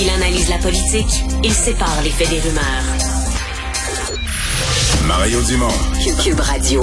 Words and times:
Il 0.00 0.08
analyse 0.10 0.48
la 0.48 0.58
politique, 0.58 1.24
il 1.42 1.52
sépare 1.52 2.00
les 2.04 2.10
faits 2.10 2.30
des 2.30 2.38
rumeurs. 2.38 2.84
Mario 5.06 5.40
Dumont. 5.42 5.66
Cube 6.22 6.38
Radio. 6.38 6.82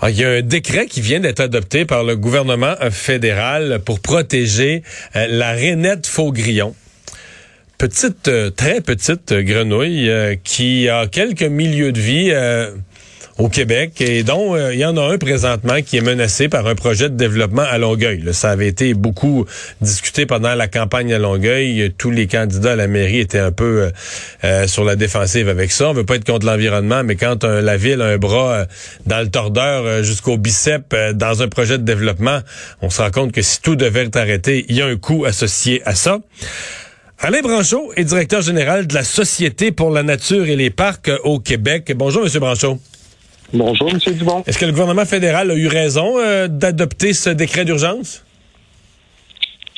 Ah, 0.00 0.10
il 0.10 0.16
y 0.16 0.24
a 0.24 0.30
un 0.30 0.42
décret 0.42 0.86
qui 0.86 1.00
vient 1.00 1.18
d'être 1.18 1.40
adopté 1.40 1.84
par 1.84 2.04
le 2.04 2.14
gouvernement 2.14 2.74
fédéral 2.90 3.80
pour 3.84 3.98
protéger 3.98 4.82
euh, 5.16 5.26
la 5.28 5.52
rainette 5.52 6.06
faugrillon. 6.06 6.74
Petite, 7.78 8.28
euh, 8.28 8.50
très 8.50 8.80
petite 8.80 9.32
grenouille 9.32 10.08
euh, 10.08 10.36
qui 10.44 10.88
a 10.88 11.08
quelques 11.08 11.42
milieux 11.42 11.90
de 11.90 12.00
vie 12.00 12.32
au 13.38 13.48
Québec 13.48 14.00
et 14.00 14.22
dont 14.22 14.54
euh, 14.54 14.72
il 14.72 14.78
y 14.78 14.84
en 14.84 14.96
a 14.96 15.12
un 15.12 15.18
présentement 15.18 15.82
qui 15.84 15.96
est 15.96 16.00
menacé 16.00 16.48
par 16.48 16.66
un 16.66 16.74
projet 16.74 17.08
de 17.08 17.16
développement 17.16 17.62
à 17.62 17.78
Longueuil. 17.78 18.22
ça 18.32 18.50
avait 18.50 18.68
été 18.68 18.94
beaucoup 18.94 19.44
discuté 19.80 20.24
pendant 20.24 20.54
la 20.54 20.68
campagne 20.68 21.12
à 21.12 21.18
Longueuil. 21.18 21.92
Tous 21.98 22.10
les 22.10 22.28
candidats 22.28 22.72
à 22.72 22.76
la 22.76 22.86
mairie 22.86 23.18
étaient 23.18 23.40
un 23.40 23.50
peu 23.50 23.82
euh, 23.82 23.90
euh, 24.44 24.66
sur 24.68 24.84
la 24.84 24.94
défensive 24.94 25.48
avec 25.48 25.72
ça. 25.72 25.90
On 25.90 25.94
veut 25.94 26.04
pas 26.04 26.14
être 26.16 26.24
contre 26.24 26.46
l'environnement, 26.46 27.02
mais 27.02 27.16
quand 27.16 27.44
la 27.44 27.76
ville 27.76 28.00
a 28.02 28.06
un 28.06 28.18
bras 28.18 28.66
dans 29.06 29.20
le 29.20 29.28
tordeur 29.28 30.02
jusqu'au 30.02 30.36
bicep 30.36 30.94
dans 31.14 31.42
un 31.42 31.48
projet 31.48 31.78
de 31.78 31.84
développement, 31.84 32.40
on 32.82 32.90
se 32.90 33.02
rend 33.02 33.10
compte 33.10 33.32
que 33.32 33.42
si 33.42 33.60
tout 33.60 33.76
devait 33.76 34.04
être 34.04 34.16
arrêté, 34.16 34.64
il 34.68 34.76
y 34.76 34.82
a 34.82 34.86
un 34.86 34.96
coût 34.96 35.24
associé 35.24 35.82
à 35.84 35.94
ça. 35.94 36.18
Alain 37.18 37.40
Branchot 37.40 37.92
est 37.96 38.04
directeur 38.04 38.42
général 38.42 38.86
de 38.86 38.94
la 38.94 39.04
Société 39.04 39.72
pour 39.72 39.90
la 39.90 40.02
nature 40.02 40.46
et 40.46 40.56
les 40.56 40.70
parcs 40.70 41.10
au 41.24 41.40
Québec. 41.40 41.92
Bonjour, 41.96 42.22
Monsieur 42.22 42.40
Branchot. 42.40 42.78
Bonjour, 43.52 43.90
M. 43.90 43.98
Dubon. 44.14 44.42
Est-ce 44.46 44.58
que 44.58 44.64
le 44.64 44.72
gouvernement 44.72 45.04
fédéral 45.04 45.50
a 45.50 45.54
eu 45.54 45.68
raison 45.68 46.18
euh, 46.18 46.48
d'adopter 46.48 47.12
ce 47.12 47.30
décret 47.30 47.64
d'urgence? 47.64 48.24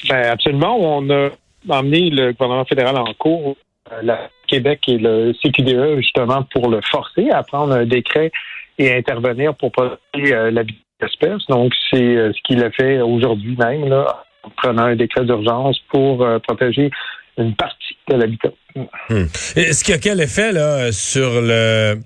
Ben, 0.08 0.30
absolument. 0.30 0.76
On 0.78 1.10
a 1.10 1.30
emmené 1.68 2.10
le 2.10 2.32
gouvernement 2.32 2.64
fédéral 2.64 2.96
en 2.96 3.12
cours, 3.14 3.56
euh, 3.92 4.00
la 4.02 4.30
Québec 4.46 4.80
et 4.88 4.98
le 4.98 5.32
CQDE, 5.42 5.96
justement, 5.98 6.44
pour 6.52 6.68
le 6.68 6.80
forcer 6.90 7.30
à 7.30 7.42
prendre 7.42 7.74
un 7.74 7.84
décret 7.84 8.30
et 8.78 8.94
intervenir 8.94 9.54
pour 9.54 9.72
protéger 9.72 10.34
euh, 10.34 10.50
l'habitat 10.50 10.80
d'espèces. 11.00 11.46
Donc, 11.48 11.72
c'est 11.90 12.14
ce 12.32 12.42
qu'il 12.44 12.62
a 12.62 12.70
fait 12.70 13.00
aujourd'hui 13.00 13.56
même, 13.56 13.88
là, 13.88 14.24
en 14.42 14.50
prenant 14.50 14.84
un 14.84 14.96
décret 14.96 15.24
d'urgence 15.24 15.78
pour 15.90 16.26
protéger 16.46 16.90
une 17.36 17.54
partie 17.54 17.98
de 18.08 18.14
l'habitat. 18.14 18.50
Hmm. 19.10 19.26
Est-ce 19.56 19.84
qu'il 19.84 19.94
y 19.94 19.96
a 19.96 20.00
quel 20.00 20.20
effet 20.20 20.52
là, 20.52 20.90
sur 20.92 21.42
le 21.42 21.98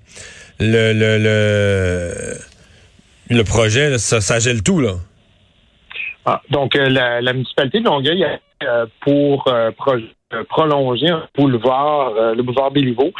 le, 0.61 0.93
le, 0.93 1.17
le, 1.17 3.35
le 3.35 3.43
projet, 3.43 3.97
ça, 3.97 4.21
ça 4.21 4.39
gèle 4.39 4.61
tout, 4.61 4.79
là. 4.79 4.93
Ah, 6.25 6.41
donc, 6.51 6.75
euh, 6.75 6.87
la, 6.89 7.19
la, 7.19 7.33
municipalité 7.33 7.79
de 7.79 7.85
Longueuil, 7.85 8.23
euh, 8.63 8.85
pour 8.99 9.47
euh, 9.47 9.71
prolonger 10.49 11.09
un 11.09 11.27
boulevard, 11.35 12.13
le 12.35 12.43
boulevard 12.43 12.69
Béliveau, 12.69 13.11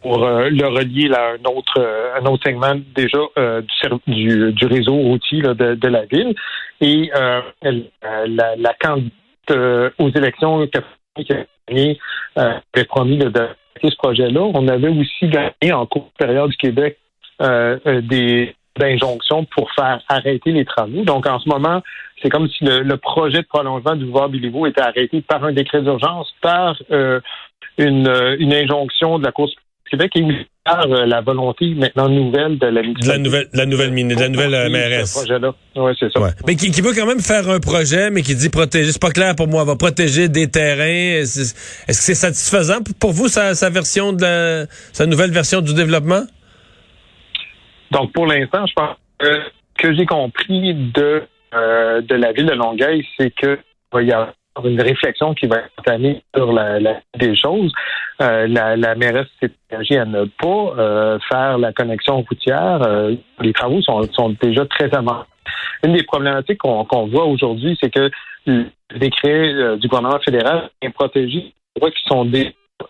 pour 0.00 0.26
le 0.26 0.66
relier 0.66 1.12
à 1.12 1.32
un 1.32 1.54
autre, 1.54 1.86
un 2.18 2.24
autre 2.24 2.44
segment 2.44 2.80
déjà 2.94 3.18
du, 4.06 4.52
du, 4.52 4.66
réseau 4.66 4.94
routier 4.94 5.42
de, 5.42 5.74
de, 5.74 5.88
la 5.88 6.06
ville. 6.06 6.34
Et 6.80 7.10
la, 7.12 8.56
la 8.56 8.74
candidate 8.80 9.92
aux 9.98 10.10
élections 10.10 10.66
qui 10.66 11.98
avait 12.36 12.84
promis 12.88 13.18
de 13.18 13.48
ce 13.82 13.96
projet-là. 13.96 14.40
On 14.54 14.68
avait 14.68 14.88
aussi 14.88 15.28
gagné 15.28 15.72
en 15.72 15.86
cours 15.86 16.10
période 16.18 16.50
du 16.50 16.56
Québec 16.56 16.98
euh, 17.42 17.78
euh, 17.86 18.00
des 18.00 18.54
injonctions 18.80 19.44
pour 19.44 19.70
faire 19.72 20.00
arrêter 20.08 20.52
les 20.52 20.64
travaux. 20.64 21.02
Donc, 21.02 21.26
en 21.26 21.38
ce 21.38 21.48
moment, 21.48 21.82
c'est 22.22 22.28
comme 22.28 22.48
si 22.48 22.64
le, 22.64 22.96
projet 22.96 23.38
de 23.38 23.46
prolongement 23.46 23.94
du 23.94 24.04
boulevard 24.04 24.28
Béliveau 24.28 24.66
était 24.66 24.82
arrêté 24.82 25.20
par 25.22 25.44
un 25.44 25.52
décret 25.52 25.82
d'urgence, 25.82 26.32
par 26.40 26.76
euh, 26.90 27.20
une, 27.78 28.08
injonction 28.52 29.18
de 29.18 29.24
la 29.24 29.32
Cour 29.32 29.50
Québec 29.90 30.12
et 30.16 30.46
par 30.66 30.86
la 30.88 31.20
volonté 31.20 31.74
maintenant 31.74 32.08
nouvelle 32.08 32.58
de 32.58 32.66
la 32.66 32.82
nouvelle 33.18 33.48
la 33.52 33.66
nouvelle 33.66 33.94
de 33.94 34.20
la 34.20 34.28
nouvelle 34.28 34.54
euh, 34.54 34.68
mairesse. 34.68 35.16
Ouais, 35.76 35.92
c'est 35.98 36.12
ça. 36.12 36.20
Mais 36.46 36.56
qui, 36.56 36.72
qui, 36.72 36.80
veut 36.80 36.92
quand 36.92 37.06
même 37.06 37.20
faire 37.20 37.48
un 37.48 37.60
projet 37.60 38.10
mais 38.10 38.22
qui 38.22 38.34
dit 38.34 38.48
protéger, 38.48 38.90
c'est 38.90 39.00
pas 39.00 39.10
clair 39.10 39.36
pour 39.36 39.46
moi, 39.46 39.64
va 39.64 39.76
protéger 39.76 40.28
des 40.28 40.50
terrains. 40.50 41.20
Est-ce 41.20 41.52
que 41.86 41.94
c'est 41.94 42.14
satisfaisant 42.14 42.78
pour 42.98 43.12
vous 43.12 43.28
sa, 43.28 43.54
sa 43.54 43.70
version 43.70 44.12
de 44.12 44.22
la, 44.22 44.66
sa 44.92 45.06
nouvelle 45.06 45.30
version 45.30 45.60
du 45.60 45.72
développement? 45.72 46.24
Donc 47.92 48.12
pour 48.12 48.26
l'instant, 48.26 48.66
je 48.66 48.72
pense 48.74 48.96
que 49.18 49.38
que 49.78 49.94
j'ai 49.94 50.06
compris 50.06 50.74
de 50.74 51.22
euh, 51.54 52.00
de 52.00 52.14
la 52.16 52.32
ville 52.32 52.46
de 52.46 52.54
Longueuil, 52.54 53.06
c'est 53.16 53.30
que 53.30 53.58
va 53.92 54.02
y 54.02 54.12
avoir 54.12 54.32
une 54.64 54.80
réflexion 54.80 55.34
qui 55.34 55.46
va 55.46 55.58
être 55.58 55.70
entamée 55.78 56.22
sur 56.34 56.52
la, 56.52 56.80
la 56.80 57.00
des 57.18 57.36
choses. 57.36 57.72
Euh, 58.22 58.46
la, 58.46 58.76
la 58.76 58.94
mairesse 58.94 59.28
s'est 59.40 59.50
engagée 59.70 59.98
à 59.98 60.04
ne 60.04 60.24
pas 60.24 60.74
euh, 60.78 61.18
faire 61.28 61.58
la 61.58 61.72
connexion 61.72 62.22
routière. 62.22 62.82
Euh, 62.82 63.14
les 63.40 63.52
travaux 63.52 63.82
sont, 63.82 64.02
sont 64.12 64.34
déjà 64.40 64.64
très 64.66 64.92
avancés. 64.94 65.28
Une 65.84 65.92
des 65.92 66.02
problématiques 66.02 66.58
qu'on 66.58 67.06
voit 67.06 67.26
aujourd'hui, 67.26 67.76
c'est 67.80 67.90
que 67.90 68.10
le 68.46 68.66
décret 68.98 69.76
du 69.76 69.88
gouvernement 69.88 70.18
fédéral 70.20 70.70
est 70.80 70.90
protégé 70.90 71.52
des 71.74 71.80
voies 71.80 71.90
qui 71.90 72.02
sont 72.06 72.24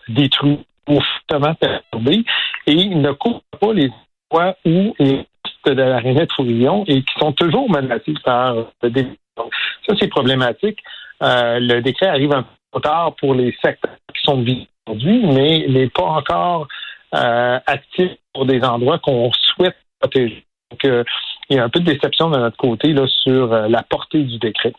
détruits 0.07 0.59
ou 0.87 0.99
fortement 1.01 1.53
perturbés 1.55 2.23
et 2.65 2.71
il 2.71 3.01
ne 3.01 3.11
couvre 3.11 3.41
pas 3.59 3.73
les 3.73 3.89
voies 4.31 4.55
où 4.65 4.95
les 4.99 5.25
de 5.65 5.81
la 5.81 5.99
Rainette 5.99 6.31
Fourillon 6.33 6.83
et 6.87 7.01
qui 7.01 7.13
sont 7.19 7.33
toujours 7.33 7.69
menacés 7.69 8.13
par 8.23 8.55
le 8.81 8.89
développement. 8.89 9.49
Ça, 9.85 9.95
c'est 9.99 10.07
problématique. 10.07 10.79
Euh, 11.23 11.59
le 11.59 11.81
décret 11.81 12.07
arrive 12.07 12.31
un 12.33 12.45
peu 12.71 12.79
tard 12.79 13.15
pour 13.19 13.33
les 13.33 13.55
secteurs 13.61 13.95
qui 14.13 14.21
sont 14.23 14.41
visés 14.41 14.67
aujourd'hui, 14.85 15.21
mais 15.25 15.63
il 15.67 15.73
n'est 15.73 15.89
pas 15.89 16.03
encore 16.03 16.67
euh, 17.15 17.59
actif 17.65 18.11
pour 18.33 18.45
des 18.45 18.61
endroits 18.61 18.99
qu'on 18.99 19.31
souhaite 19.55 19.75
protéger. 19.99 20.45
Donc, 20.71 20.85
euh, 20.85 21.03
il 21.49 21.57
y 21.57 21.59
a 21.59 21.63
un 21.63 21.69
peu 21.69 21.79
de 21.79 21.91
déception 21.91 22.29
de 22.29 22.37
notre 22.37 22.57
côté 22.57 22.93
sur 23.23 23.47
la 23.47 23.81
portée 23.83 24.23
du 24.23 24.37
décret. 24.37 24.73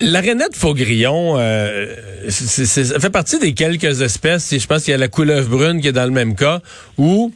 La 0.00 0.20
rainette 0.20 0.54
faugrillon, 0.54 1.36
fait 1.36 3.10
partie 3.12 3.40
des 3.40 3.52
quelques 3.52 4.00
espèces, 4.00 4.56
je 4.56 4.66
pense 4.66 4.84
qu'il 4.84 4.92
y 4.92 4.94
a 4.94 4.98
la 4.98 5.08
couleuvre 5.08 5.50
brune 5.50 5.80
qui 5.80 5.88
est 5.88 5.92
dans 5.92 6.04
le 6.04 6.12
même 6.12 6.36
cas, 6.36 6.60
où 6.96 7.32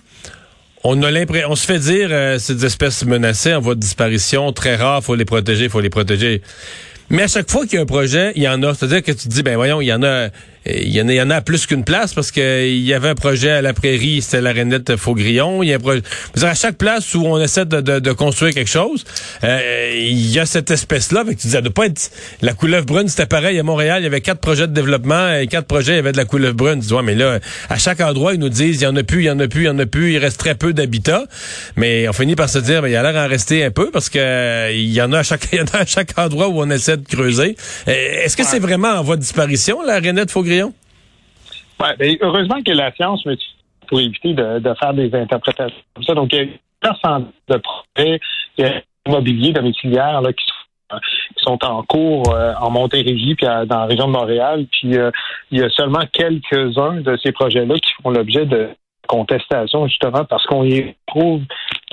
on 0.84 1.02
a 1.02 1.10
l'impression, 1.10 1.48
on 1.50 1.56
se 1.56 1.66
fait 1.66 1.80
dire 1.80 2.38
ces 2.38 2.64
espèces 2.64 3.04
menacées 3.04 3.52
en 3.52 3.60
voie 3.60 3.74
de 3.74 3.80
disparition, 3.80 4.52
très 4.52 4.76
rares, 4.76 5.02
faut 5.02 5.16
les 5.16 5.24
protéger, 5.24 5.68
faut 5.68 5.80
les 5.80 5.90
protéger. 5.90 6.40
Mais 7.10 7.22
à 7.22 7.28
chaque 7.28 7.50
fois 7.50 7.66
qu'il 7.66 7.74
y 7.74 7.78
a 7.78 7.82
un 7.82 7.86
projet, 7.86 8.32
il 8.34 8.42
y 8.42 8.48
en 8.48 8.62
a. 8.62 8.74
C'est-à-dire 8.74 9.02
que 9.02 9.12
tu 9.12 9.28
te 9.28 9.28
dis, 9.28 9.42
ben 9.42 9.56
voyons, 9.56 9.80
il 9.80 9.86
y 9.86 9.92
en 9.92 10.02
a, 10.02 10.28
il 10.66 10.90
y 10.90 11.00
en 11.00 11.08
a, 11.08 11.12
il 11.12 11.16
y 11.16 11.22
en 11.22 11.30
a 11.30 11.40
plus 11.40 11.66
qu'une 11.66 11.84
place 11.84 12.14
parce 12.14 12.30
que 12.30 12.66
il 12.66 12.80
y 12.80 12.94
avait 12.94 13.10
un 13.10 13.14
projet 13.14 13.50
à 13.50 13.62
la 13.62 13.72
prairie, 13.72 14.22
c'était 14.22 14.40
la 14.40 14.52
Renette 14.52 14.96
Faugrillon. 14.96 15.62
Il 15.62 15.68
y 15.68 15.72
a 15.72 15.76
un 15.76 15.78
projet, 15.78 16.02
à 16.42 16.54
chaque 16.54 16.76
place 16.76 17.14
où 17.14 17.24
on 17.26 17.40
essaie 17.40 17.66
de, 17.66 17.80
de, 17.80 17.98
de 17.98 18.12
construire 18.12 18.54
quelque 18.54 18.70
chose, 18.70 19.04
euh, 19.42 19.92
il 19.94 20.30
y 20.30 20.38
a 20.38 20.46
cette 20.46 20.70
espèce-là. 20.70 21.24
Tu 21.28 21.34
disais, 21.34 21.62
de 21.62 21.68
pas 21.68 21.86
être 21.86 22.10
la 22.42 22.52
couleuvre 22.52 22.86
brune, 22.86 23.08
c'était 23.08 23.26
pareil 23.26 23.58
à 23.58 23.62
Montréal. 23.62 24.00
Il 24.00 24.04
y 24.04 24.06
avait 24.06 24.20
quatre 24.20 24.40
projets 24.40 24.66
de 24.66 24.72
développement 24.72 25.34
et 25.34 25.46
quatre 25.46 25.66
projets, 25.66 25.92
il 25.92 25.96
y 25.96 25.98
avait 25.98 26.12
de 26.12 26.16
la 26.16 26.24
couleuvre 26.24 26.54
brune. 26.54 26.80
Tu 26.80 26.86
dis, 26.86 26.94
ouais, 26.94 27.02
mais 27.02 27.14
là, 27.14 27.38
à 27.68 27.78
chaque 27.78 28.00
endroit, 28.00 28.34
ils 28.34 28.40
nous 28.40 28.48
disent, 28.48 28.80
il 28.80 28.84
y 28.84 28.86
en 28.86 28.96
a 28.96 29.02
plus, 29.02 29.22
il 29.22 29.26
y 29.26 29.30
en 29.30 29.38
a 29.40 29.48
plus, 29.48 29.62
il 29.62 29.66
y 29.66 29.68
en 29.68 29.78
a 29.78 29.86
plus. 29.86 30.12
Il 30.12 30.18
reste 30.18 30.38
très 30.38 30.54
peu 30.54 30.72
d'habitats. 30.72 31.24
Mais 31.76 32.08
on 32.08 32.12
finit 32.12 32.36
par 32.36 32.48
se 32.48 32.58
dire, 32.58 32.82
ben, 32.82 32.88
il 32.88 32.92
y 32.92 32.96
a 32.96 33.02
l'air 33.02 33.12
d'en 33.12 33.28
rester 33.28 33.64
un 33.64 33.70
peu 33.70 33.90
parce 33.90 34.08
que 34.08 34.72
il 34.72 34.92
y 34.92 35.02
en 35.02 35.12
a 35.12 35.18
à 35.18 35.22
chaque, 35.22 35.48
il 35.52 35.58
y 35.58 35.62
en 35.62 35.66
a 35.72 35.78
à 35.78 35.86
chaque 35.86 36.18
endroit 36.18 36.48
où 36.48 36.60
on 36.60 36.70
essaie 36.70 36.96
de 36.96 37.06
creuser. 37.06 37.56
Euh, 37.88 37.92
est-ce 38.24 38.36
que 38.36 38.44
c'est 38.44 38.58
vraiment 38.58 38.88
en 38.88 39.02
voie 39.02 39.16
de 39.16 39.20
disparition, 39.20 39.82
la 39.82 39.96
Renette 39.96 40.30
Faugrillon? 40.54 40.72
Ouais, 41.80 41.96
ben, 41.98 42.16
heureusement 42.20 42.62
que 42.62 42.72
la 42.72 42.92
science 42.92 43.24
me 43.26 43.36
pour 43.88 44.00
éviter 44.00 44.32
de, 44.32 44.74
faire 44.80 44.94
des 44.94 45.14
interprétations 45.14 45.76
comme 45.94 46.04
ça. 46.04 46.14
Donc, 46.14 46.32
il 46.32 46.36
y 46.36 46.40
a 46.40 46.42
une 46.44 47.26
de 47.48 47.56
projets 47.58 48.20
immobiliers 49.06 49.52
domiciliaires 49.52 50.22
là, 50.22 50.32
qui 50.32 50.44
sont 50.46 50.98
qui 51.36 51.42
sont 51.44 51.58
en 51.64 51.82
cours 51.82 52.32
euh, 52.34 52.52
en 52.60 52.70
Montérégie 52.70 53.34
puis 53.34 53.46
dans 53.46 53.66
la 53.68 53.86
région 53.86 54.06
de 54.06 54.12
Montréal. 54.12 54.66
Puis 54.70 54.96
euh, 54.96 55.10
il 55.50 55.58
y 55.58 55.62
a 55.62 55.68
seulement 55.70 56.04
quelques-uns 56.12 57.00
de 57.00 57.18
ces 57.22 57.32
projets-là 57.32 57.74
qui 57.74 57.90
font 58.02 58.10
l'objet 58.10 58.46
de 58.46 58.68
contestation 59.08 59.86
justement 59.86 60.24
parce 60.24 60.46
qu'on 60.46 60.64
y 60.64 60.94
trouve 61.06 61.42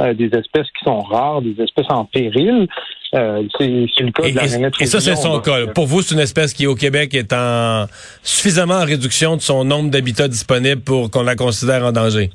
euh, 0.02 0.14
des 0.14 0.28
espèces 0.28 0.68
qui 0.78 0.84
sont 0.84 1.00
rares, 1.00 1.42
des 1.42 1.62
espèces 1.62 1.90
en 1.90 2.06
péril. 2.06 2.68
Euh, 3.14 3.44
c'est 3.58 3.68
le 3.68 4.12
cas 4.12 4.30
de 4.30 4.36
la 4.36 4.42
rainette 4.44 4.74
Et 4.80 4.86
ça, 4.86 5.00
c'est 5.00 5.16
son 5.16 5.40
cas. 5.42 5.68
Pour 5.68 5.86
vous, 5.86 6.02
c'est 6.02 6.16
une 6.16 6.22
espèce 6.22 6.54
qui, 6.54 6.66
au 6.66 6.76
Québec, 6.76 7.14
est 7.14 7.34
en 7.34 7.86
suffisamment 8.24 8.76
en 8.76 8.86
réduction 8.86 9.36
de 9.36 9.42
son 9.42 9.64
nombre 9.64 9.92
d'habitats 9.92 10.28
disponibles 10.28 10.82
pour 10.82 11.12
qu'on 11.12 11.24
la 11.24 11.36
considère 11.36 11.86
en 11.86 11.92
danger? 11.92 12.30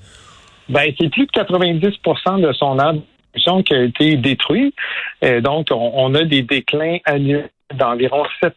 Ben, 0.69 0.93
c'est 0.99 1.09
plus 1.09 1.27
de 1.27 1.33
90% 1.33 2.41
de 2.41 2.53
son 2.53 2.79
habitation 2.79 3.63
qui 3.63 3.75
a 3.75 3.83
été 3.83 4.17
détruit. 4.17 4.75
Et 5.23 5.41
donc, 5.41 5.69
on, 5.71 6.15
a 6.15 6.25
des 6.25 6.43
déclins 6.43 6.99
annuels 7.05 7.51
d'environ 7.75 8.25
7 8.43 8.55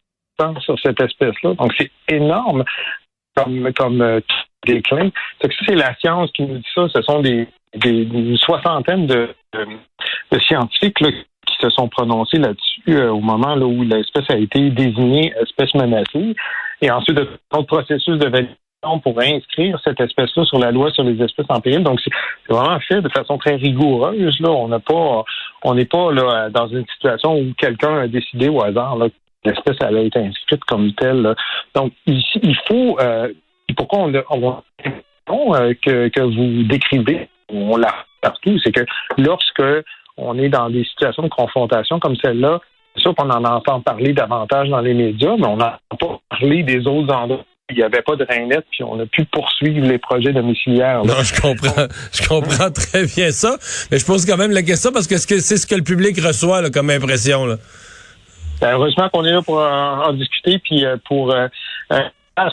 sur 0.62 0.80
cette 0.80 1.02
espèce-là. 1.02 1.54
Donc, 1.56 1.74
c'est 1.78 1.92
énorme 2.10 2.64
comme, 3.36 3.72
comme 3.74 4.02
euh, 4.02 4.20
déclin. 4.66 5.10
C'est 5.42 5.76
la 5.76 5.96
science 5.96 6.32
qui 6.34 6.44
nous 6.44 6.58
dit 6.58 6.68
ça. 6.76 6.88
Ce 6.94 7.02
sont 7.02 7.22
des, 7.22 7.48
des 7.75 8.04
une 8.04 8.38
soixantaine 8.38 9.07
de, 9.07 9.30
scientifiques 10.42 10.98
qui 10.98 11.56
se 11.62 11.69
sont 11.69 11.88
prononcés 11.88 12.38
là-dessus 12.38 13.01
au 13.01 13.19
moment 13.19 13.56
où 13.56 13.83
l'espèce 13.83 14.30
a 14.30 14.38
été 14.38 14.69
désignée 14.69 15.33
espèce 15.42 15.74
menacée. 15.74 16.36
Et 16.81 16.89
ensuite, 16.92 17.19
le 17.19 17.63
processus 17.63 18.18
de 18.18 18.27
validation 18.27 18.57
pour 19.04 19.19
inscrire 19.19 19.80
cette 19.83 20.00
espèce-là 20.00 20.45
sur 20.45 20.60
la 20.60 20.71
loi 20.71 20.92
sur 20.92 21.04
les 21.04 21.21
espèces 21.21 21.45
en 21.50 21.60
péril. 21.60 21.83
Donc, 21.83 22.00
c'est 22.01 22.12
vraiment 22.54 22.80
fait 22.80 23.01
de 23.01 23.10
façon 23.10 23.38
très 23.38 23.56
rigoureuse. 23.56 24.39
Là, 24.39 24.50
on 24.51 24.68
n'a 24.68 24.80
pas, 24.80 25.24
on 25.63 25.75
n'est 25.75 25.86
pas 25.86 26.12
là 26.12 26.50
dans 26.50 26.68
une 26.68 26.86
situation 26.94 27.38
où 27.38 27.54
quelqu'un 27.57 28.00
a 28.00 28.07
décidé 28.07 28.48
au 28.48 28.63
hasard 28.63 28.98
là, 28.98 29.10
que 29.10 29.50
l'espèce 29.50 29.81
allait 29.81 30.07
être 30.07 30.18
inscrite 30.18 30.63
comme 30.66 30.94
telle. 30.94 31.36
Donc, 31.75 31.92
ici, 32.07 32.39
il 32.42 32.56
faut. 32.68 32.98
Euh, 33.00 33.30
pourquoi 33.75 34.00
on, 34.00 34.63
on, 35.27 35.56
euh, 35.56 35.74
que 35.83 36.21
vous 36.21 36.63
décrivez, 36.63 37.30
on 37.50 37.78
l'a 37.78 37.94
partout, 38.22 38.57
c'est 38.63 38.72
que 38.72 38.86
lorsque 39.18 39.63
on 40.18 40.38
est 40.38 40.50
dans 40.50 40.69
des 40.69 40.84
situations 40.84 41.24
de 41.24 41.30
confrontation 41.30 42.00
comme 42.00 42.16
celle-là, 42.18 42.60
c'est 42.96 43.01
sûr 43.01 43.16
qu'on 43.16 43.30
en 43.30 43.44
entend 43.46 43.81
parler 43.81 44.13
davantage 44.13 44.69
dans 44.69 44.81
les 44.81 44.94
médias, 44.94 45.36
mais 45.38 45.48
on 45.48 45.57
n'a 45.57 45.80
pas 46.00 46.19
parlé 46.30 46.63
des 46.63 46.86
autres 46.88 47.13
endroits 47.13 47.46
il 47.72 47.78
n'y 47.78 47.84
avait 47.84 48.01
pas 48.01 48.16
de 48.16 48.25
net, 48.48 48.66
puis 48.72 48.84
on 48.84 49.00
a 49.00 49.06
pu 49.06 49.25
poursuivre 49.25 49.86
les 49.86 50.00
projets 50.00 50.34
domiciliaires. 50.34 51.06
Non, 51.06 51.22
je 51.22 51.40
comprends. 51.40 51.88
Je 52.12 52.28
comprends 52.28 52.72
très 52.72 53.06
bien 53.06 53.31
ça. 53.31 53.57
Mais 53.92 54.00
je 54.00 54.06
pose 54.06 54.25
quand 54.25 54.38
même 54.38 54.52
la 54.52 54.63
question 54.63 54.92
parce 54.92 55.07
que 55.07 55.18
c'est 55.18 55.57
ce 55.57 55.68
que 55.68 55.75
le 55.75 55.84
public 55.84 56.19
reçoit 56.19 56.62
là, 56.62 56.69
comme 56.69 56.90
impression. 56.90 57.45
Là. 57.45 57.57
Ben, 58.60 58.74
heureusement 58.74 59.10
qu'on 59.10 59.24
est 59.24 59.31
là 59.31 59.42
pour 59.42 59.60
en, 59.60 60.12
discuter, 60.13 60.60
puis 60.60 60.86
euh, 60.86 60.98
pour 61.06 61.31
euh, 61.31 61.48
euh, 61.94 62.02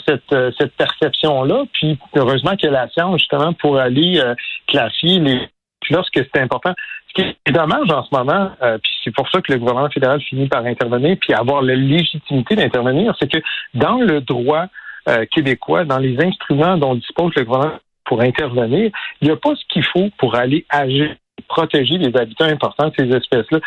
cette, 0.06 0.54
cette 0.58 0.72
perception-là. 0.76 1.64
Puis 1.72 1.98
heureusement 2.16 2.56
qu'il 2.56 2.70
y 2.70 2.74
a 2.74 2.84
la 2.84 2.88
science, 2.90 3.18
justement, 3.18 3.52
pour 3.54 3.78
aller 3.78 4.22
classifier 4.66 5.20
les 5.20 5.48
lorsque 5.90 6.14
c'est 6.14 6.40
important. 6.40 6.74
Ce 7.08 7.22
qui 7.22 7.36
est 7.46 7.52
dommage 7.52 7.90
en 7.90 8.02
ce 8.04 8.14
moment, 8.14 8.50
puis 8.60 8.92
c'est 9.04 9.14
pour 9.14 9.28
ça 9.30 9.40
que 9.40 9.52
le 9.52 9.58
gouvernement 9.58 9.90
fédéral 9.90 10.20
finit 10.20 10.48
par 10.48 10.64
intervenir, 10.64 11.16
puis 11.20 11.32
avoir 11.32 11.62
la 11.62 11.74
légitimité 11.74 12.56
d'intervenir, 12.56 13.14
c'est 13.20 13.30
que 13.30 13.38
dans 13.74 13.98
le 13.98 14.20
droit 14.20 14.66
euh, 15.08 15.24
québécois, 15.30 15.84
dans 15.84 15.98
les 15.98 16.18
instruments 16.20 16.76
dont 16.76 16.94
dispose 16.96 17.32
le 17.36 17.44
gouvernement 17.44 17.78
pour 18.04 18.20
intervenir, 18.20 18.90
il 19.20 19.28
n'y 19.28 19.32
a 19.32 19.36
pas 19.36 19.54
ce 19.54 19.64
qu'il 19.68 19.84
faut 19.84 20.10
pour 20.18 20.34
aller 20.34 20.66
agir, 20.68 21.14
protéger 21.48 21.98
les 21.98 22.16
habitants 22.18 22.46
importants 22.46 22.88
de 22.88 22.94
ces 22.98 23.16
espèces-là. 23.16 23.60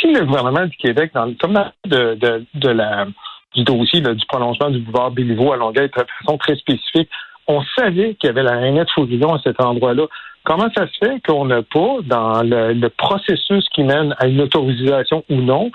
Si 0.00 0.12
le 0.12 0.24
gouvernement 0.24 0.66
du 0.66 0.76
Québec, 0.76 1.10
dans, 1.14 1.32
comme 1.34 1.58
de, 1.86 2.14
de 2.54 2.68
la 2.68 3.06
du 3.56 3.64
dossier 3.64 4.00
du 4.00 4.26
prolongement 4.28 4.70
du 4.70 4.78
boulevard 4.78 5.10
Béliveau 5.10 5.52
à 5.52 5.56
Longueuil 5.56 5.88
de 5.88 5.94
façon 5.94 6.38
très 6.38 6.56
spécifique, 6.56 7.08
on 7.48 7.62
savait 7.76 8.14
qu'il 8.14 8.28
y 8.28 8.30
avait 8.30 8.42
la 8.42 8.56
rainette 8.56 8.90
Fourillon 8.90 9.34
à 9.34 9.40
cet 9.42 9.60
endroit-là. 9.60 10.06
Comment 10.44 10.68
ça 10.76 10.86
se 10.86 11.04
fait 11.04 11.20
qu'on 11.26 11.46
n'a 11.46 11.62
pas, 11.62 11.96
dans 12.04 12.42
le, 12.42 12.88
processus 12.88 13.68
qui 13.74 13.82
mène 13.82 14.14
à 14.18 14.26
une 14.26 14.40
autorisation 14.40 15.24
ou 15.28 15.36
non, 15.40 15.70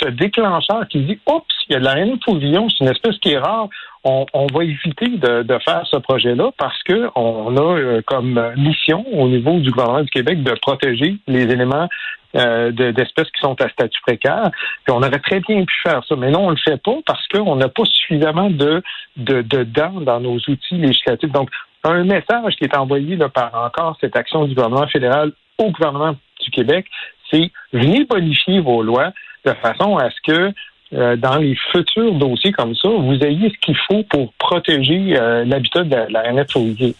ce 0.00 0.08
déclencheur 0.08 0.86
qui 0.88 1.00
dit 1.00 1.18
Oups, 1.26 1.44
il 1.68 1.74
y 1.74 1.76
a 1.76 1.80
de 1.80 1.84
la 1.84 1.92
rainette 1.92 2.24
Fourillon, 2.24 2.68
c'est 2.68 2.84
une 2.84 2.90
espèce 2.90 3.18
qui 3.18 3.32
est 3.32 3.38
rare, 3.38 3.68
on, 4.04 4.46
va 4.52 4.64
éviter 4.64 5.08
de, 5.08 5.58
faire 5.64 5.82
ce 5.90 5.96
projet-là 5.98 6.50
parce 6.56 6.82
que 6.84 7.08
on 7.14 7.56
a 7.56 7.78
euh, 7.78 8.02
comme 8.06 8.40
mission 8.56 9.04
au 9.12 9.28
niveau 9.28 9.58
du 9.58 9.70
gouvernement 9.70 10.02
du 10.02 10.10
Québec 10.10 10.42
de 10.42 10.52
protéger 10.52 11.16
les 11.26 11.42
éléments 11.42 11.88
euh, 12.36 12.70
d'espèces 12.70 13.30
qui 13.30 13.40
sont 13.40 13.60
à 13.60 13.68
statut 13.68 14.00
précaire. 14.02 14.50
Puis 14.84 14.92
on 14.94 14.98
aurait 14.98 15.18
très 15.18 15.40
bien 15.40 15.64
pu 15.64 15.74
faire 15.82 16.02
ça, 16.06 16.16
mais 16.16 16.30
non, 16.30 16.46
on 16.46 16.50
le 16.50 16.56
fait 16.56 16.80
pas 16.82 16.96
parce 17.06 17.26
qu'on 17.28 17.56
n'a 17.56 17.68
pas 17.68 17.84
suffisamment 17.84 18.50
de, 18.50 18.82
de, 19.16 19.64
dents 19.64 20.00
dans 20.00 20.20
nos 20.20 20.36
outils 20.36 20.76
législatifs. 20.76 21.32
Donc, 21.32 21.50
un 21.84 22.04
message 22.04 22.56
qui 22.56 22.64
est 22.64 22.76
envoyé 22.76 23.16
là, 23.16 23.28
par 23.28 23.54
encore 23.54 23.96
cette 24.00 24.16
action 24.16 24.44
du 24.44 24.54
gouvernement 24.54 24.86
fédéral 24.88 25.32
au 25.58 25.70
gouvernement 25.70 26.16
du 26.40 26.50
Québec, 26.50 26.86
c'est 27.30 27.50
venez 27.72 28.04
bonifier 28.04 28.60
vos 28.60 28.82
lois 28.82 29.12
de 29.44 29.52
façon 29.54 29.96
à 29.96 30.10
ce 30.10 30.16
que 30.26 30.52
euh, 30.94 31.16
dans 31.16 31.36
les 31.36 31.54
futurs 31.70 32.14
dossiers 32.14 32.52
comme 32.52 32.74
ça, 32.74 32.88
vous 32.88 33.18
ayez 33.22 33.50
ce 33.50 33.58
qu'il 33.60 33.76
faut 33.76 34.02
pour 34.04 34.32
protéger 34.38 35.18
euh, 35.18 35.44
l'habitat 35.44 35.84
de 35.84 35.94
la, 35.94 36.32
la 36.32 36.44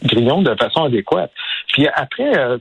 grillon 0.04 0.42
de 0.42 0.54
façon 0.56 0.84
adéquate. 0.84 1.32
Puis 1.72 1.86
après, 1.94 2.36
euh, 2.36 2.58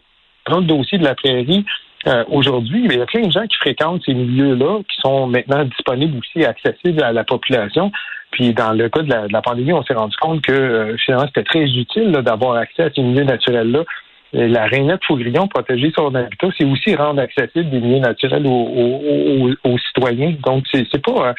dans 0.49 0.59
le 0.59 0.65
dossier 0.65 0.97
de 0.97 1.03
la 1.03 1.15
prairie, 1.15 1.65
euh, 2.07 2.23
aujourd'hui, 2.29 2.85
il 2.85 2.97
y 2.97 3.01
a 3.01 3.05
plein 3.05 3.27
de 3.27 3.31
gens 3.31 3.45
qui 3.45 3.57
fréquentent 3.57 4.01
ces 4.05 4.13
milieux-là, 4.13 4.79
qui 4.89 5.01
sont 5.01 5.27
maintenant 5.27 5.65
disponibles 5.65 6.17
aussi, 6.19 6.45
accessibles 6.45 7.03
à 7.03 7.11
la 7.11 7.25
population. 7.25 7.91
Puis 8.31 8.53
dans 8.53 8.71
le 8.71 8.87
cas 8.87 9.01
de 9.01 9.13
la, 9.31 9.41
pandémie, 9.41 9.73
on 9.73 9.83
s'est 9.83 9.93
rendu 9.93 10.15
compte 10.17 10.41
que 10.41 10.95
finalement, 11.03 11.27
c'était 11.27 11.43
très 11.43 11.63
utile 11.63 12.11
d'avoir 12.11 12.55
accès 12.55 12.83
à 12.83 12.89
ces 12.93 13.01
milieux 13.01 13.23
naturels-là 13.23 13.83
la 14.45 14.67
rainette 14.67 15.03
faugrillon, 15.03 15.47
protéger 15.47 15.91
son 15.95 16.13
habitat, 16.13 16.47
c'est 16.57 16.65
aussi 16.65 16.95
rendre 16.95 17.21
accessible 17.21 17.69
des 17.69 17.79
milieux 17.79 17.99
naturels 17.99 18.45
aux, 18.45 19.77
citoyens. 19.79 20.35
Donc, 20.45 20.65
c'est 20.71 21.01
pas 21.03 21.29
euh, 21.29 21.33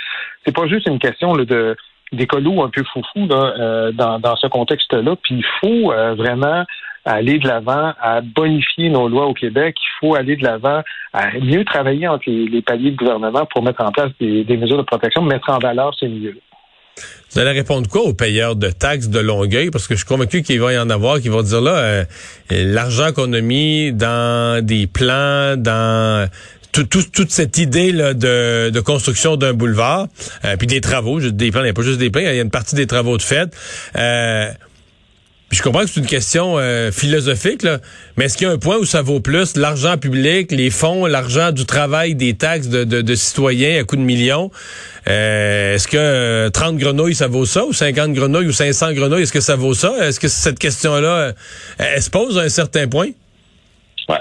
c'est 0.45 0.55
pas 0.55 0.67
juste 0.67 0.89
une 0.89 0.99
question 0.99 1.35
là, 1.35 1.45
de 1.45 1.77
d'écolo 2.11 2.62
un 2.62 2.71
peu 2.71 2.83
foufou 2.85 3.29
euh, 3.31 3.93
dans, 3.93 4.37
ce 4.37 4.47
contexte-là. 4.47 5.15
Puis 5.23 5.37
il 5.37 5.45
faut 5.61 5.93
euh, 5.93 6.15
vraiment 6.15 6.65
aller 7.05 7.39
de 7.39 7.47
l'avant 7.47 7.93
à 8.00 8.21
bonifier 8.21 8.89
nos 8.89 9.09
lois 9.09 9.27
au 9.27 9.35
Québec. 9.35 9.77
Il 9.79 9.99
faut 10.00 10.15
aller 10.15 10.37
de 10.37 10.43
l'avant 10.43 10.83
à 11.12 11.31
mieux 11.39 11.65
travailler 11.65 12.09
entre 12.09 12.25
les, 12.27 12.62
paliers 12.62 12.91
de 12.91 12.97
gouvernement 12.97 13.47
pour 13.47 13.62
mettre 13.62 13.85
en 13.85 13.93
place 13.93 14.11
des, 14.19 14.43
des 14.45 14.56
mesures 14.56 14.79
de 14.79 14.83
protection, 14.83 15.23
mettre 15.23 15.50
en 15.50 15.59
valeur 15.59 15.95
ces 15.99 16.09
milieux-là. 16.09 16.48
Vous 17.33 17.39
allez 17.41 17.53
répondre 17.53 17.89
quoi 17.89 18.03
aux 18.03 18.15
payeurs 18.15 18.56
de 18.56 18.71
taxes 18.71 19.09
de 19.09 19.19
Longueuil? 19.19 19.71
Parce 19.71 19.87
que 19.87 19.95
je 19.95 19.99
suis 19.99 20.06
convaincu 20.06 20.43
qu'il 20.43 20.61
va 20.61 20.73
y 20.73 20.79
en 20.79 20.89
avoir 20.89 21.21
qui 21.21 21.29
vont 21.29 21.43
dire 21.43 21.61
là, 21.61 21.77
euh, 21.77 22.05
l'argent 22.50 23.12
qu'on 23.12 23.33
a 23.33 23.41
mis 23.41 23.93
dans 23.93 24.65
des 24.65 24.87
plans, 24.87 25.56
dans 25.56 26.29
toute 26.73 27.31
cette 27.31 27.59
idée 27.59 27.93
là, 27.93 28.15
de, 28.15 28.81
construction 28.81 29.37
d'un 29.37 29.53
boulevard, 29.53 30.09
euh, 30.45 30.56
puis 30.56 30.67
des 30.67 30.81
travaux, 30.81 31.21
des 31.21 31.50
plans, 31.50 31.61
il 31.61 31.65
n'y 31.65 31.71
a 31.71 31.75
pas 31.75 31.83
juste 31.83 31.99
des 31.99 32.11
plans, 32.11 32.23
il 32.23 32.27
y 32.27 32.39
a 32.39 32.43
une 32.43 32.50
partie 32.50 32.77
des 32.77 32.87
travaux 32.87 33.17
de 33.17 33.23
fait. 33.23 33.55
Euh, 33.97 34.50
je 35.50 35.62
comprends 35.62 35.81
que 35.81 35.89
c'est 35.89 36.00
une 36.00 36.06
question 36.06 36.59
euh, 36.59 36.93
philosophique, 36.93 37.62
là, 37.62 37.79
mais 38.17 38.27
est-ce 38.27 38.37
qu'il 38.37 38.47
y 38.47 38.50
a 38.50 38.53
un 38.53 38.59
point 38.59 38.77
où 38.77 38.85
ça 38.85 39.00
vaut 39.00 39.21
plus 39.21 39.56
l'argent 39.56 39.97
public, 39.97 40.53
les 40.53 40.69
fonds, 40.69 41.06
l'argent 41.06 41.53
du 41.53 41.65
travail, 41.65 42.15
des 42.15 42.35
taxes 42.35 42.69
de, 42.69 42.85
de, 42.85 43.15
citoyens 43.15 43.81
à 43.81 43.85
coups 43.85 44.00
de 44.00 44.06
millions? 44.06 44.50
Euh, 45.09 45.75
est-ce 45.75 45.89
que 45.89 46.49
30 46.50 46.75
euh, 46.75 46.79
grenouilles, 46.79 47.15
ça 47.15 47.29
vaut 47.29 47.47
ça, 47.47 47.65
ou 47.65 47.73
50 47.73 48.12
grenouilles, 48.12 48.47
ou 48.47 48.53
500 48.53 48.93
grenouilles, 48.93 49.23
est-ce 49.23 49.33
que 49.33 49.41
ça 49.41 49.56
vaut 49.56 49.75
ça? 49.75 49.95
Est-ce 50.06 50.21
que 50.21 50.29
cette 50.29 50.59
question-là, 50.59 51.33
elle 51.79 52.03
se 52.03 52.11
pose 52.11 52.37
à 52.37 52.43
un 52.43 52.50
certain 52.50 52.87
point? 52.87 53.09
Ben, 54.08 54.20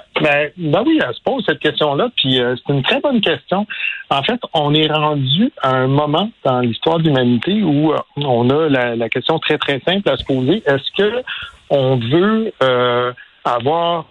ben, 0.58 0.84
oui, 0.86 1.00
elle 1.02 1.14
se 1.14 1.22
pose 1.22 1.46
cette 1.48 1.60
question-là, 1.60 2.10
puis 2.18 2.42
euh, 2.42 2.56
c'est 2.58 2.74
une 2.74 2.84
très 2.84 3.00
bonne 3.00 3.22
question. 3.22 3.66
En 4.10 4.22
fait, 4.22 4.40
on 4.54 4.74
est 4.74 4.92
rendu 4.92 5.52
à 5.62 5.76
un 5.76 5.88
moment 5.88 6.30
dans 6.44 6.60
l'histoire 6.60 6.98
de 6.98 7.04
l'humanité 7.04 7.64
où 7.64 7.94
euh, 7.94 7.98
on 8.18 8.50
a 8.50 8.68
la, 8.68 9.10
question 9.10 9.40
très 9.40 9.58
très 9.58 9.80
simple 9.88 10.10
à 10.10 10.18
se 10.18 10.26
poser. 10.26 10.62
Est-ce 10.66 10.92
que 10.98 11.24
on 11.70 11.98
veut 11.98 12.52
euh, 12.64 13.14
avoir 13.46 14.08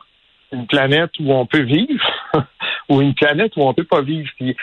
une 0.52 0.66
planète 0.66 1.10
où 1.20 1.32
on 1.32 1.44
peut 1.44 1.62
vivre 1.62 2.06
ou 2.88 3.02
une 3.02 3.14
planète 3.14 3.52
où 3.56 3.62
on 3.62 3.74
peut 3.74 3.84
pas 3.84 4.00
vivre? 4.00 4.30
Puis, 4.36 4.56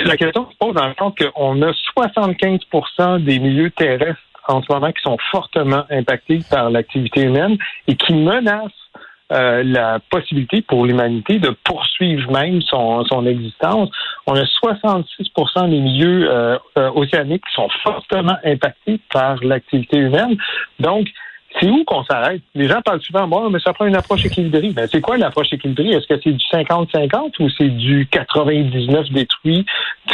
la 0.00 0.16
question 0.16 0.50
se 0.50 0.56
pose 0.56 0.74
dans 0.74 0.88
le 0.88 0.94
sens 0.98 1.12
qu'on 1.14 1.62
a 1.62 1.70
75% 1.96 3.22
des 3.22 3.38
milieux 3.38 3.70
terrestres 3.70 4.18
en 4.48 4.62
ce 4.62 4.72
moment 4.72 4.90
qui 4.90 5.02
sont 5.02 5.16
fortement 5.30 5.84
impactés 5.90 6.40
par 6.50 6.70
l'activité 6.70 7.22
humaine 7.22 7.56
et 7.86 7.94
qui 7.94 8.14
menacent 8.14 8.83
euh, 9.32 9.62
la 9.64 10.00
possibilité 10.10 10.60
pour 10.60 10.84
l'humanité 10.84 11.38
de 11.38 11.48
poursuivre 11.64 12.30
même 12.30 12.60
son, 12.60 13.06
son 13.06 13.24
existence. 13.24 13.88
On 14.26 14.34
a 14.34 14.42
66% 14.42 15.70
des 15.70 15.80
milieux 15.80 16.30
euh, 16.30 16.58
euh, 16.76 16.90
océaniques 16.94 17.42
qui 17.48 17.54
sont 17.54 17.70
fortement 17.82 18.36
impactés 18.44 19.00
par 19.10 19.42
l'activité 19.42 19.96
humaine. 19.96 20.36
Donc, 20.78 21.06
c'est 21.58 21.70
où 21.70 21.84
qu'on 21.84 22.04
s'arrête? 22.04 22.42
Les 22.54 22.68
gens 22.68 22.82
parlent 22.82 23.00
souvent, 23.00 23.26
bon, 23.26 23.48
mais 23.48 23.60
ça 23.60 23.72
prend 23.72 23.86
une 23.86 23.96
approche 23.96 24.26
équilibrée. 24.26 24.72
Ben, 24.72 24.86
c'est 24.92 25.00
quoi 25.00 25.16
l'approche 25.16 25.54
équilibrée? 25.54 25.88
Est-ce 25.96 26.06
que 26.06 26.20
c'est 26.22 26.32
du 26.32 26.44
50-50 26.52 27.40
ou 27.40 27.48
c'est 27.48 27.70
du 27.70 28.06
99 28.10 29.08
détruit, 29.08 29.64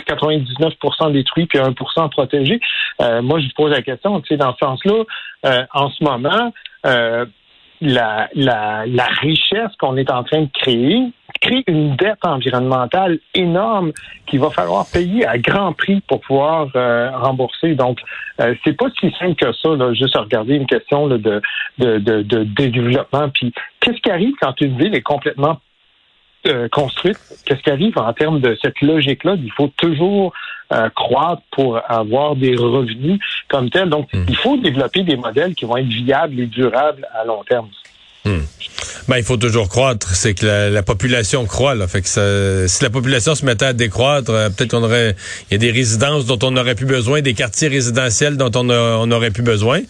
99% 0.07 1.13
détruit 1.13 1.47
puis 1.47 1.59
1% 1.59 2.11
protégé? 2.11 2.61
moi, 3.23 3.41
je 3.41 3.47
vous 3.47 3.53
pose 3.57 3.73
la 3.73 3.83
question, 3.83 4.21
tu 4.21 4.29
sais, 4.29 4.37
dans 4.37 4.53
ce 4.53 4.59
sens-là, 4.65 5.67
en 5.75 5.91
ce 5.91 6.05
moment, 6.05 6.53
la, 7.81 8.29
la, 8.35 8.85
la 8.87 9.07
richesse 9.07 9.75
qu'on 9.79 9.97
est 9.97 10.11
en 10.11 10.23
train 10.25 10.43
de 10.43 10.51
créer 10.53 11.13
crée 11.41 11.65
une 11.67 11.97
dette 11.97 12.25
environnementale 12.25 13.19
énorme 13.35 13.93
qu'il 14.27 14.41
va 14.41 14.51
falloir 14.51 14.87
payer 14.93 15.27
à 15.27 15.39
grand 15.39 15.73
prix 15.73 16.01
pour 16.03 16.21
pouvoir 16.21 16.69
euh, 16.77 17.11
rembourser. 17.11 17.75
Donc, 17.75 18.01
euh, 18.41 18.55
c'est 18.65 18.77
pas 18.77 18.87
si 18.99 19.11
simple 19.19 19.35
que 19.35 19.53
ça, 19.53 19.71
là, 19.71 19.93
juste 19.95 20.17
à 20.17 20.21
regarder 20.21 20.55
une 20.55 20.67
question 20.67 21.09
de, 21.09 21.17
de, 21.17 21.41
de, 21.79 22.23
de, 22.23 22.45
développement. 22.45 23.29
Puis, 23.31 23.53
qu'est-ce 23.81 24.01
qui 24.01 24.11
arrive 24.11 24.35
quand 24.41 24.61
une 24.61 24.77
ville 24.77 24.95
est 24.95 25.03
complètement 25.03 25.61
euh, 26.47 26.69
construite? 26.69 27.19
Qu'est-ce 27.47 27.63
qui 27.63 27.71
arrive 27.71 27.99
en 27.99 28.13
termes 28.13 28.41
de 28.41 28.57
cette 28.61 28.81
logique-là? 28.81 29.37
Il 29.43 29.53
faut 29.53 29.71
toujours 29.77 30.33
euh, 30.73 30.89
croître 30.91 31.43
pour 31.51 31.81
avoir 31.89 32.37
des 32.37 32.55
revenus 32.57 33.21
comme 33.49 33.71
tel. 33.71 33.89
Donc, 33.89 34.13
hmm. 34.13 34.25
il 34.29 34.37
faut 34.37 34.57
développer 34.57 35.03
des 35.03 35.17
modèles 35.17 35.55
qui 35.55 35.65
vont 35.65 35.77
être 35.77 35.89
viables 35.89 36.39
et 36.41 36.47
durables 36.47 37.07
à 37.15 37.25
long 37.25 37.43
terme. 37.45 37.69
Hmm. 38.25 38.41
Ben, 39.09 39.17
il 39.17 39.25
faut 39.25 39.37
toujours 39.37 39.69
croître. 39.69 40.15
C'est 40.15 40.35
que 40.35 40.71
la, 40.73 40.83
population 40.83 41.47
croît. 41.47 41.75
Là. 41.75 41.89
Fait 41.89 42.03
que 42.03 42.67
si 42.69 42.85
la 42.85 42.91
population 42.91 43.35
se 43.35 43.45
mettait 43.45 43.65
à 43.65 43.73
décroître, 43.73 44.31
euh, 44.31 44.51
peut-être 44.51 44.71
qu'on 44.71 44.85
aurait. 44.85 45.17
Il 45.51 45.55
y 45.55 45.57
a 45.57 45.59
des 45.59 45.71
résidences 45.71 46.27
dont 46.27 46.39
on 46.43 46.53
n'aurait 46.53 46.75
plus 46.75 46.87
besoin, 46.87 47.21
des 47.21 47.35
quartiers 47.35 47.69
résidentiels 47.69 48.37
dont 48.37 48.51
on, 48.55 48.71
on 48.71 49.11
aurait 49.11 49.31
plus 49.31 49.43
besoin. 49.43 49.81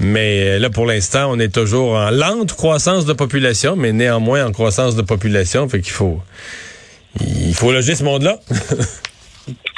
Mais 0.00 0.56
euh, 0.56 0.58
là, 0.58 0.70
pour 0.70 0.86
l'instant, 0.86 1.30
on 1.30 1.38
est 1.38 1.54
toujours 1.54 1.94
en 1.96 2.10
lente 2.10 2.54
croissance 2.54 3.04
de 3.04 3.12
population, 3.12 3.76
mais 3.76 3.92
néanmoins 3.92 4.46
en 4.46 4.52
croissance 4.52 4.96
de 4.96 5.02
population. 5.02 5.68
Fait 5.68 5.80
qu'il 5.80 5.92
faut. 5.92 6.20
Il 7.20 7.54
faut 7.54 7.72
loger 7.72 7.94
ce 7.94 8.04
monde-là. 8.04 8.38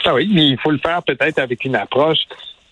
ah 0.05 0.15
oui, 0.15 0.31
mais 0.33 0.49
il 0.49 0.59
faut 0.59 0.71
le 0.71 0.79
faire 0.79 1.03
peut-être 1.03 1.39
avec 1.39 1.65
une 1.65 1.77
approche 1.77 2.21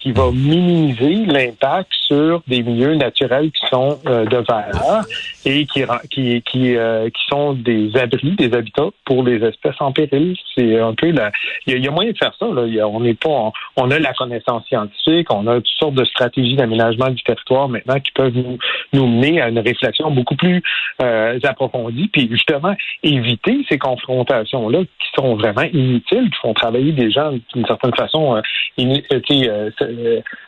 qui 0.05 0.13
va 0.13 0.31
minimiser 0.31 1.25
l'impact 1.25 1.91
sur 2.03 2.43
des 2.47 2.63
milieux 2.63 2.95
naturels 2.95 3.51
qui 3.51 3.67
sont 3.71 3.99
euh, 4.07 4.27
de 4.27 4.37
valeur 4.37 5.03
et 5.47 5.65
qui 5.65 5.83
qui 6.11 6.43
qui, 6.43 6.77
euh, 6.77 7.09
qui 7.09 7.23
sont 7.27 7.55
des 7.55 7.97
abris, 7.97 8.33
des 8.33 8.53
habitats 8.53 8.91
pour 9.07 9.23
les 9.23 9.43
espèces 9.43 9.81
en 9.81 9.93
péril. 9.93 10.37
C'est 10.55 10.79
un 10.79 10.93
peu 10.93 11.11
la. 11.11 11.33
Il 11.67 11.83
y, 11.83 11.89
a 11.89 11.91
moyen 11.91 12.13
de 12.13 12.19
faire 12.19 12.35
ça. 12.39 12.45
Là. 12.45 12.87
on 12.87 13.01
n'est 13.01 13.15
pas. 13.15 13.51
On, 13.77 13.91
a 13.91 13.99
la 13.99 14.13
connaissance 14.13 14.67
scientifique, 14.67 15.33
on 15.33 15.47
a 15.47 15.55
toutes 15.55 15.67
sortes 15.79 15.95
de 15.95 16.05
stratégies 16.05 16.57
d'aménagement 16.57 17.09
du 17.09 17.23
territoire 17.23 17.71
maintenant 17.71 17.99
qui 17.99 18.13
peuvent 18.13 18.37
nous 18.37 18.59
nous 18.93 19.07
mener 19.07 19.41
à 19.41 19.49
une 19.49 19.59
réflexion 19.59 20.11
beaucoup 20.11 20.37
plus 20.37 20.63
euh, 21.01 21.39
approfondie, 21.43 22.09
puis 22.09 22.29
justement 22.31 22.75
éviter 23.03 23.65
ces 23.71 23.79
confrontations 23.79 24.69
là 24.69 24.81
qui 24.81 25.09
sont 25.17 25.37
vraiment 25.37 25.63
inutiles, 25.63 26.31
qui 26.31 26.39
font 26.43 26.53
travailler 26.53 26.93
des 26.93 27.11
gens 27.11 27.33
d'une 27.55 27.67
certaine 27.67 27.95
façon 27.95 28.37
euh, 28.37 28.43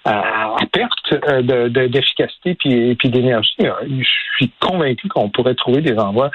à, 0.05 0.57
perte 0.73 1.13
euh, 1.13 1.69
d'efficacité 1.89 2.57
de, 2.65 2.95
puis, 2.95 3.09
d'énergie. 3.11 3.57
Euh, 3.61 3.73
je 3.89 4.37
suis 4.37 4.53
convaincu 4.61 5.09
qu'on 5.09 5.29
pourrait 5.29 5.55
trouver 5.55 5.81
des 5.81 5.97
endroits 5.99 6.31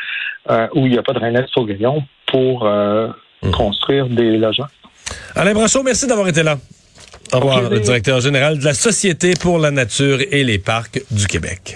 où 0.74 0.86
il 0.86 0.92
n'y 0.92 0.98
a 0.98 1.04
pas 1.04 1.14
de 1.14 1.20
drainage 1.20 1.48
sur 1.50 1.66
grillon 1.66 2.04
pour 2.26 2.66
mmh. 2.66 3.52
construire 3.52 4.08
des 4.08 4.38
logements. 4.38 4.68
Alain 5.36 5.54
Brachot, 5.54 5.84
merci 5.84 6.08
d'avoir 6.08 6.28
été 6.28 6.44
là. 6.44 6.58
Au 7.34 7.40
revoir, 7.40 7.70
le 7.70 7.80
directeur 7.80 8.20
général 8.20 8.60
de 8.60 8.66
la 8.66 8.74
Société 8.74 9.34
pour 9.40 9.58
la 9.60 9.72
nature 9.72 10.20
et 10.32 10.44
les 10.44 10.60
parcs 10.60 11.02
du 11.12 11.28
Québec. 11.28 11.76